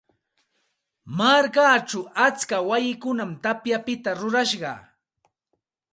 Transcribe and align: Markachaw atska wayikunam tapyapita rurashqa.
Markachaw 1.17 2.05
atska 2.25 2.57
wayikunam 2.69 3.31
tapyapita 3.43 4.09
rurashqa. 4.19 4.73